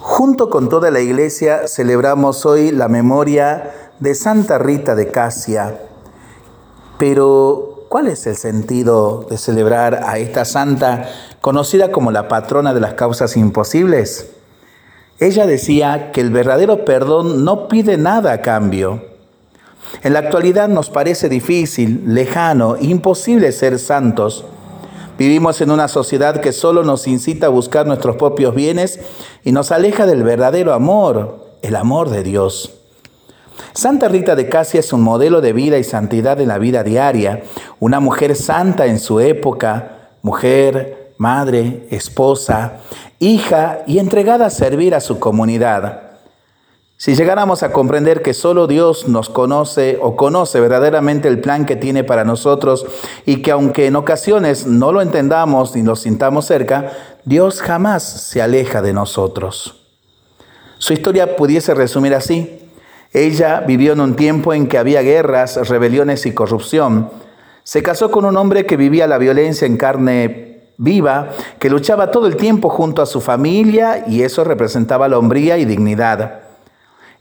[0.00, 5.76] Junto con toda la iglesia celebramos hoy la memoria de Santa Rita de Casia.
[6.98, 11.08] Pero, ¿cuál es el sentido de celebrar a esta santa
[11.40, 14.30] conocida como la patrona de las causas imposibles?
[15.18, 19.02] Ella decía que el verdadero perdón no pide nada a cambio.
[20.04, 24.44] En la actualidad nos parece difícil, lejano, imposible ser santos
[25.18, 29.00] Vivimos en una sociedad que solo nos incita a buscar nuestros propios bienes
[29.42, 32.72] y nos aleja del verdadero amor, el amor de Dios.
[33.72, 37.42] Santa Rita de Casia es un modelo de vida y santidad en la vida diaria,
[37.80, 42.74] una mujer santa en su época, mujer, madre, esposa,
[43.18, 46.07] hija y entregada a servir a su comunidad.
[47.00, 51.76] Si llegáramos a comprender que solo Dios nos conoce o conoce verdaderamente el plan que
[51.76, 52.86] tiene para nosotros
[53.24, 56.90] y que aunque en ocasiones no lo entendamos ni lo sintamos cerca,
[57.24, 59.86] Dios jamás se aleja de nosotros.
[60.78, 62.68] Su historia pudiese resumir así.
[63.12, 67.10] Ella vivió en un tiempo en que había guerras, rebeliones y corrupción.
[67.62, 71.28] Se casó con un hombre que vivía la violencia en carne viva,
[71.60, 75.64] que luchaba todo el tiempo junto a su familia y eso representaba la hombría y
[75.64, 76.47] dignidad.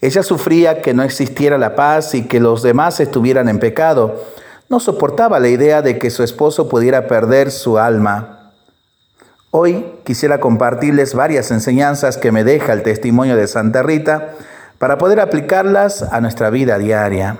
[0.00, 4.22] Ella sufría que no existiera la paz y que los demás estuvieran en pecado.
[4.68, 8.52] No soportaba la idea de que su esposo pudiera perder su alma.
[9.50, 14.34] Hoy quisiera compartirles varias enseñanzas que me deja el testimonio de Santa Rita
[14.78, 17.38] para poder aplicarlas a nuestra vida diaria.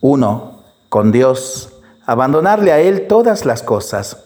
[0.00, 0.62] 1.
[0.88, 1.72] Con Dios.
[2.06, 4.24] Abandonarle a Él todas las cosas.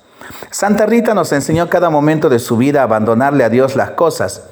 [0.51, 4.43] Santa Rita nos enseñó cada momento de su vida a abandonarle a Dios las cosas.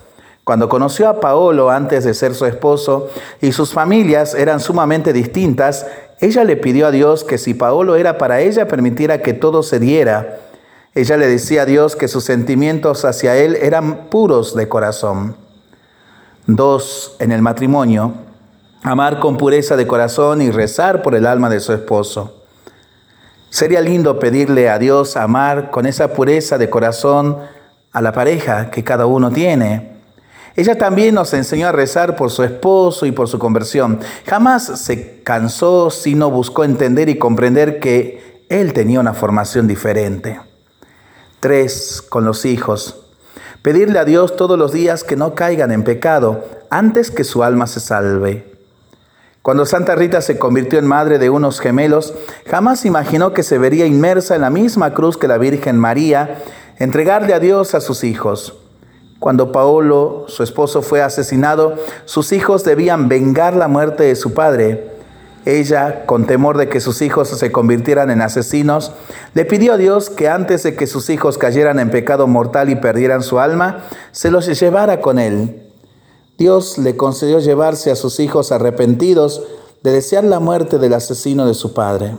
[0.51, 3.09] Cuando conoció a Paolo antes de ser su esposo
[3.41, 5.87] y sus familias eran sumamente distintas,
[6.19, 9.79] ella le pidió a Dios que si Paolo era para ella, permitiera que todo se
[9.79, 10.41] diera.
[10.93, 15.37] Ella le decía a Dios que sus sentimientos hacia él eran puros de corazón.
[16.49, 18.15] Dos, en el matrimonio,
[18.83, 22.43] amar con pureza de corazón y rezar por el alma de su esposo.
[23.51, 27.39] Sería lindo pedirle a Dios amar con esa pureza de corazón
[27.93, 30.00] a la pareja que cada uno tiene.
[30.57, 34.01] Ella también nos enseñó a rezar por su esposo y por su conversión.
[34.27, 40.41] Jamás se cansó, sino buscó entender y comprender que él tenía una formación diferente.
[41.39, 43.07] Tres, con los hijos.
[43.63, 47.67] Pedirle a Dios todos los días que no caigan en pecado antes que su alma
[47.67, 48.51] se salve.
[49.43, 52.13] Cuando Santa Rita se convirtió en madre de unos gemelos,
[52.47, 56.43] jamás imaginó que se vería inmersa en la misma cruz que la Virgen María,
[56.79, 58.59] entregarle a Dios a sus hijos.
[59.21, 61.75] Cuando Paolo, su esposo, fue asesinado,
[62.07, 64.89] sus hijos debían vengar la muerte de su padre.
[65.45, 68.93] Ella, con temor de que sus hijos se convirtieran en asesinos,
[69.35, 72.77] le pidió a Dios que antes de que sus hijos cayeran en pecado mortal y
[72.77, 75.71] perdieran su alma, se los llevara con él.
[76.39, 79.43] Dios le concedió llevarse a sus hijos arrepentidos
[79.83, 82.15] de desear la muerte del asesino de su padre.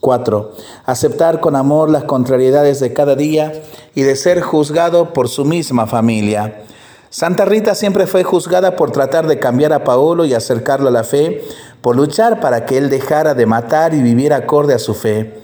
[0.00, 0.52] 4.
[0.86, 3.52] Aceptar con amor las contrariedades de cada día
[3.94, 6.62] y de ser juzgado por su misma familia.
[7.10, 11.04] Santa Rita siempre fue juzgada por tratar de cambiar a Paolo y acercarlo a la
[11.04, 11.42] fe,
[11.80, 15.40] por luchar para que él dejara de matar y viviera acorde a su fe.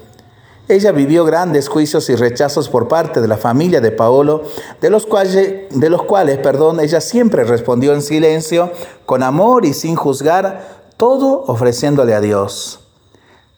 [0.69, 4.43] Ella vivió grandes juicios y rechazos por parte de la familia de Paolo,
[4.81, 8.71] de los cuales, de los cuales perdón, ella siempre respondió en silencio,
[9.05, 12.81] con amor y sin juzgar, todo ofreciéndole a Dios.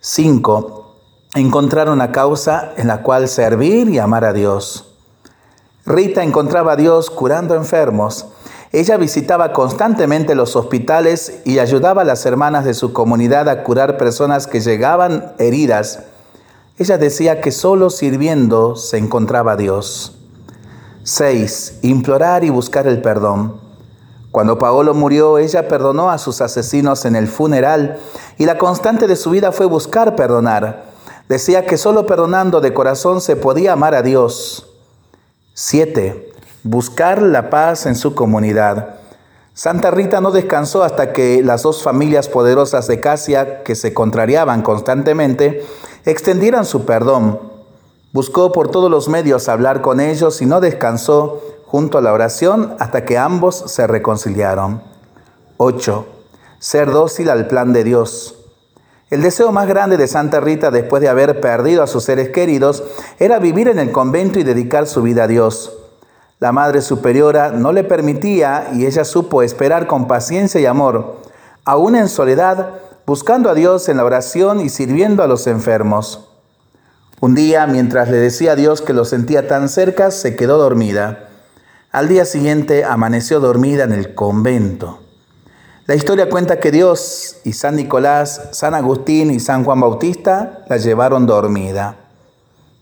[0.01, 0.86] 5
[1.39, 4.95] encontrar una causa en la cual servir y amar a Dios.
[5.85, 8.27] Rita encontraba a Dios curando enfermos.
[8.73, 13.97] Ella visitaba constantemente los hospitales y ayudaba a las hermanas de su comunidad a curar
[13.97, 16.05] personas que llegaban heridas.
[16.79, 20.17] Ella decía que solo sirviendo se encontraba a Dios.
[21.05, 21.81] 6.
[21.83, 23.61] Implorar y buscar el perdón.
[24.33, 27.99] Cuando Paolo murió, ella perdonó a sus asesinos en el funeral
[28.39, 30.96] y la constante de su vida fue buscar perdonar.
[31.29, 34.69] Decía que solo perdonando de corazón se podía amar a Dios.
[35.55, 36.33] 7.
[36.63, 38.97] Buscar la paz en su comunidad.
[39.53, 44.63] Santa Rita no descansó hasta que las dos familias poderosas de Casia, que se contrariaban
[44.63, 45.67] constantemente,
[46.05, 47.41] extendieran su perdón.
[48.13, 52.77] Buscó por todos los medios hablar con ellos y no descansó junto a la oración
[52.79, 54.83] hasta que ambos se reconciliaron.
[55.57, 56.07] 8.
[56.61, 58.46] Ser dócil al plan de Dios.
[59.09, 62.83] El deseo más grande de Santa Rita después de haber perdido a sus seres queridos
[63.21, 65.79] era vivir en el convento y dedicar su vida a Dios.
[66.41, 71.19] La Madre Superiora no le permitía y ella supo esperar con paciencia y amor,
[71.65, 76.29] aún en soledad, buscando a Dios en la oración y sirviendo a los enfermos.
[77.21, 81.29] Un día, mientras le decía a Dios que lo sentía tan cerca, se quedó dormida.
[81.93, 85.06] Al día siguiente amaneció dormida en el convento.
[85.87, 90.79] La historia cuenta que Dios y San Nicolás, San Agustín y San Juan Bautista la
[90.79, 91.95] llevaron dormida.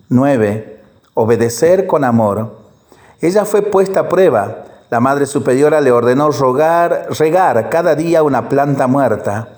[0.08, 0.80] 9.
[1.12, 2.60] Obedecer con amor.
[3.20, 4.64] Ella fue puesta a prueba.
[4.88, 9.50] La Madre Superiora le ordenó rogar, regar cada día una planta muerta.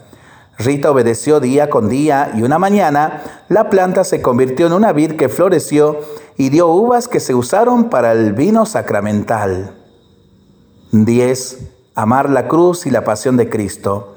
[0.58, 5.12] Rita obedeció día con día y una mañana la planta se convirtió en una vid
[5.12, 6.00] que floreció
[6.37, 9.76] y dio uvas que se usaron para el vino sacramental.
[10.90, 11.75] 10.
[11.96, 14.16] Amar la cruz y la pasión de Cristo.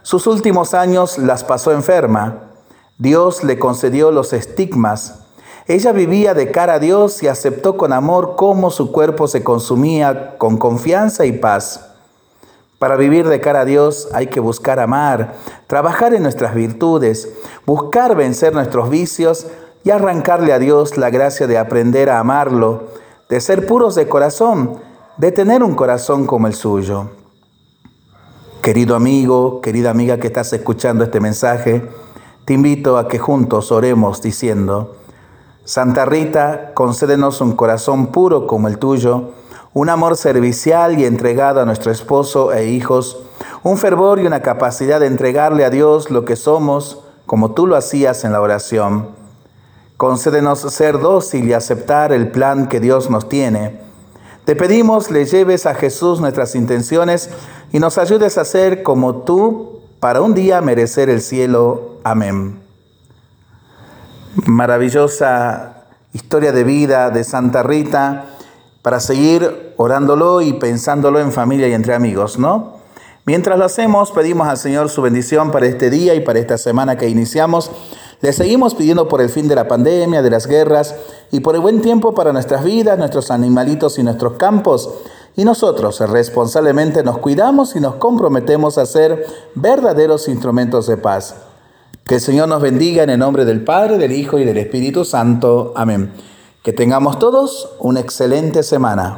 [0.00, 2.52] Sus últimos años las pasó enferma.
[2.96, 5.26] Dios le concedió los estigmas.
[5.66, 10.38] Ella vivía de cara a Dios y aceptó con amor cómo su cuerpo se consumía
[10.38, 11.90] con confianza y paz.
[12.78, 15.34] Para vivir de cara a Dios hay que buscar amar,
[15.66, 17.28] trabajar en nuestras virtudes,
[17.66, 19.48] buscar vencer nuestros vicios
[19.84, 22.84] y arrancarle a Dios la gracia de aprender a amarlo,
[23.28, 24.78] de ser puros de corazón,
[25.18, 27.17] de tener un corazón como el suyo.
[28.68, 31.88] Querido amigo, querida amiga que estás escuchando este mensaje,
[32.44, 34.94] te invito a que juntos oremos diciendo,
[35.64, 39.30] Santa Rita, concédenos un corazón puro como el tuyo,
[39.72, 43.22] un amor servicial y entregado a nuestro esposo e hijos,
[43.62, 47.74] un fervor y una capacidad de entregarle a Dios lo que somos, como tú lo
[47.74, 49.08] hacías en la oración.
[49.96, 53.80] Concédenos ser dócil y aceptar el plan que Dios nos tiene.
[54.44, 57.28] Te pedimos le lleves a Jesús nuestras intenciones
[57.72, 61.98] y nos ayudes a ser como tú para un día merecer el cielo.
[62.04, 62.60] Amén.
[64.46, 68.26] Maravillosa historia de vida de Santa Rita
[68.82, 72.78] para seguir orándolo y pensándolo en familia y entre amigos, ¿no?
[73.26, 76.96] Mientras lo hacemos, pedimos al Señor su bendición para este día y para esta semana
[76.96, 77.70] que iniciamos.
[78.22, 80.94] Le seguimos pidiendo por el fin de la pandemia, de las guerras
[81.30, 84.90] y por el buen tiempo para nuestras vidas, nuestros animalitos y nuestros campos.
[85.38, 89.24] Y nosotros responsablemente nos cuidamos y nos comprometemos a ser
[89.54, 91.36] verdaderos instrumentos de paz.
[92.02, 95.04] Que el Señor nos bendiga en el nombre del Padre, del Hijo y del Espíritu
[95.04, 95.74] Santo.
[95.76, 96.12] Amén.
[96.64, 99.06] Que tengamos todos una excelente semana.